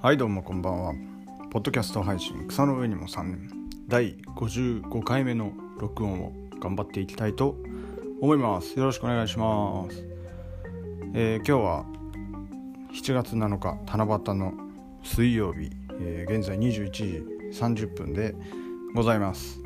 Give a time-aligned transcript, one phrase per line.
[0.00, 0.94] はいどうもこんばんは。
[1.50, 3.50] ポッドキャスト配信草の上にも3年。
[3.88, 5.50] 第55回目の
[5.80, 7.56] 録音を頑張っていきたいと
[8.20, 8.78] 思います。
[8.78, 10.06] よろしくお願いします、
[11.14, 11.84] えー、今日は
[12.92, 14.54] 7月7日七夕の
[15.02, 15.68] 水曜日、
[16.00, 18.36] えー、現在21時30分で
[18.94, 19.60] ございます。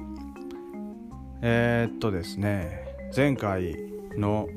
[1.42, 3.76] えー、っとですね前回
[4.16, 4.48] の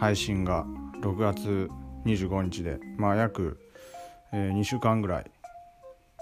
[0.00, 0.66] 配信が
[1.00, 1.70] 6月
[2.06, 3.69] 25日でまあ約
[4.32, 5.30] えー、2週間ぐらい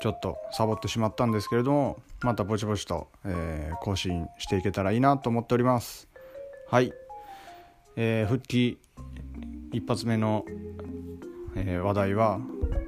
[0.01, 6.09] ちょっとサボってしまったんですけれどもまたぼちぼちと、えー、更新していけたらいいなと思っております。
[6.69, 6.93] はい、
[7.97, 8.79] えー、復帰
[9.73, 10.45] 一発目の、
[11.57, 12.39] えー、話題は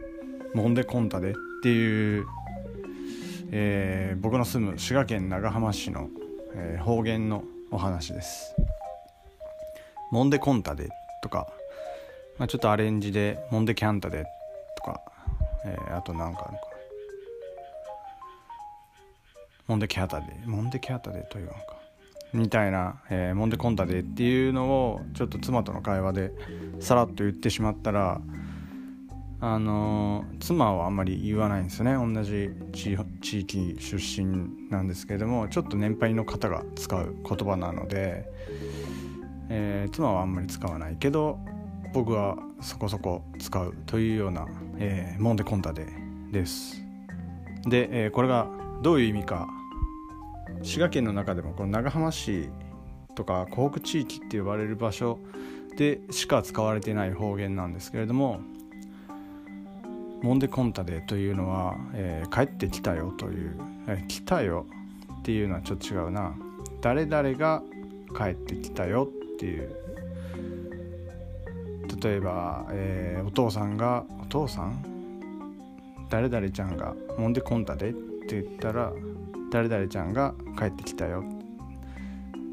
[0.55, 2.27] 「モンデコンタで」っていう、
[3.51, 6.09] えー、僕の住む滋賀県長浜市の、
[6.55, 8.55] えー、方言のお話です。
[10.11, 10.89] モンデコンタで
[11.23, 11.47] とか、
[12.39, 14.27] まあ、ちょっとアレンジでモンデキャンタで
[14.77, 15.01] とか
[15.65, 16.51] えー、あとなんか
[19.67, 21.81] モンデキャタでモンデキャタでというのか。
[22.33, 26.33] みたいな、えー、モンデコンタでっていうのをちょっと妻との会話で
[26.79, 28.21] さらっと言ってしまったら
[29.41, 31.95] あのー、妻はあんまり言わないんですよね。
[31.95, 38.31] 同じ地域出身なんですけれどもちょっと年配の方が使う言葉なので、
[39.49, 41.39] えー、妻はあんまり使わないけど
[41.93, 44.47] 僕はそこそこ使うというような、
[44.79, 45.87] えー、モンデコンタデ
[46.31, 46.83] です。
[47.67, 48.49] で、えー、これが
[48.83, 49.49] どういう意味か。
[50.63, 52.51] 滋賀県の中でもこの長浜市
[53.15, 55.19] とか湖北地域って呼ばれる場所
[55.77, 58.41] でしか使われてない方言なんですけれども
[60.23, 63.57] モンデコンタデというのは、えー、帰ってきたよという、
[63.89, 64.67] えー、来たよ
[65.21, 66.35] っていうのはちょっと違うな。
[66.83, 67.63] 誰々が
[68.17, 69.75] 帰ってきたよっていう
[72.03, 74.83] 例えば、えー、お父さんが「お父さん？
[76.09, 78.93] 誰々ちゃんがもんでこんだで」って言ったら
[79.53, 81.25] 誰々ちゃんが帰ってきたよ。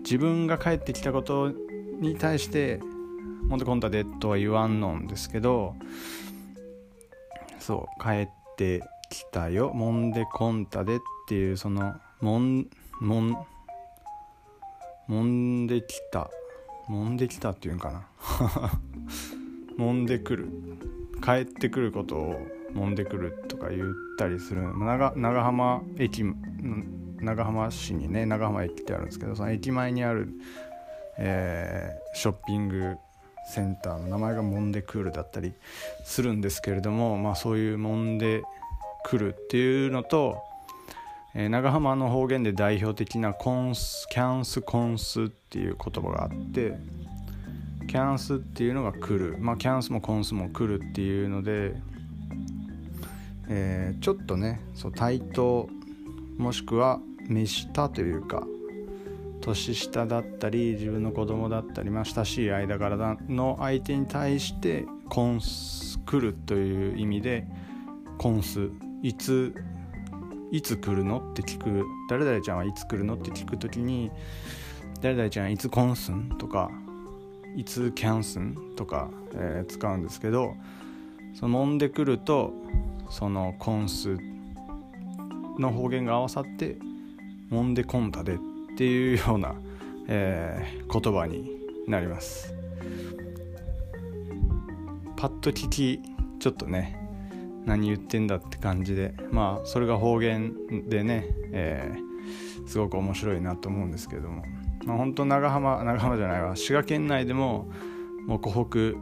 [0.04, 1.52] 自分が帰ってきたこと
[2.00, 2.80] に対して
[3.48, 5.76] 「もんでこんだで」とは言わんのんですけど
[7.60, 9.74] そう帰ってきたよ。
[9.74, 12.68] もんでこんたでっていうそのもん
[13.00, 13.38] もん
[15.08, 16.30] もんできた。
[16.88, 18.08] もんできたっていうんかな。
[19.78, 20.50] 揉んでくる
[21.24, 22.36] 帰ってくることを
[22.74, 26.24] 揉んでくるとか言ったりする長長浜駅
[27.22, 30.30] 長浜市にね長浜駅ってあるんですけどその駅前にある、
[31.18, 32.98] えー、ショッピング
[33.48, 35.54] センターの名前がモンデクールだったり
[36.04, 38.44] するんですけれども、まあ、そういうモンデ
[39.06, 40.38] クルっていうのと、
[41.34, 46.74] えー、長浜の方言で代表的なコンスキャンスコンスっていう言葉があって
[47.88, 49.38] キャンスっていうのが来る。
[49.40, 51.76] まあキャンスもコンスも来るっていうので、
[53.50, 55.70] えー、ちょっとねそう対等
[56.38, 58.44] もしくは目下というか
[59.42, 67.48] 年下だったり自分の子供だったり、まあ、親しい間柄の相手に対してコンス来るという意味で
[68.18, 68.70] コンス
[69.02, 69.54] いつ
[70.52, 71.86] いつ来るのって聞く。
[72.10, 74.12] 誰々ちゃんはいつ来るのって聞く時に
[75.02, 76.70] 誰々ちゃんいつコンスンとか
[77.58, 80.54] いつキャンスンとか、えー、使うんですけど
[81.34, 82.54] その揉んでくると
[83.10, 84.16] そのコンス
[85.58, 86.78] の方言が合わさって
[87.52, 88.38] 揉んでこんたでっ
[88.78, 89.56] ていうような、
[90.08, 91.50] えー、言葉に
[91.88, 92.54] なります。
[95.16, 96.00] パッと聞き
[96.40, 96.96] ちょっとね
[97.66, 100.54] 何言ってんだって感じでまあそれが方言
[100.88, 104.44] でね、えー、すごく面白いなと思うんですけども。
[104.88, 106.56] まあ、本当長浜長浜じゃないわ。
[106.56, 107.68] 滋賀県内でも
[108.26, 108.96] もう湖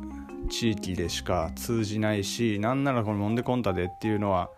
[0.44, 4.50] 北地域でしか通じないしなんならこの「モンデコンタで」っていうのは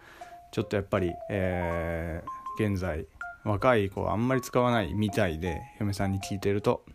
[0.51, 3.07] ちょっとやっぱり、えー、現在
[3.43, 6.85] 若い子はあんまり使わないみたいで嫁さんに聞いてると。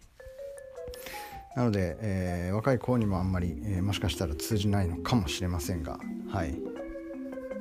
[1.54, 5.98] なので、えー、若い子にもあんまり、えー、もしかしたら通じないのかもしれませんが
[6.30, 6.58] はい。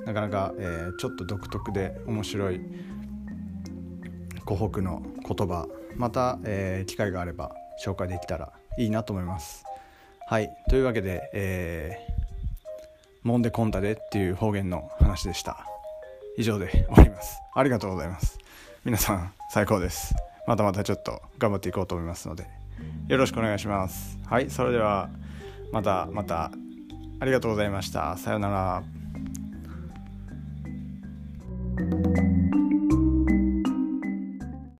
[0.05, 2.61] なかなか、えー、ちょっと独特で面白い
[4.55, 9.63] 湖北の言葉また、えー、機会があれば紹介できたらいいなと思います。
[10.27, 10.49] はい。
[10.69, 15.65] というわけで、えー、モンデコンタでっていう方言の話でした。
[16.37, 17.39] 以上で終わります。
[17.53, 18.37] ありがとうございます。
[18.83, 20.13] 皆さん最高です。
[20.47, 22.47] またまたちょっと頑張っていこうと思いますので
[23.07, 24.17] よろしくお願いします。
[24.25, 24.49] はい。
[24.49, 25.09] それでは
[25.71, 26.51] またまた
[27.19, 28.17] ありがとうございました。
[28.17, 29.00] さようなら。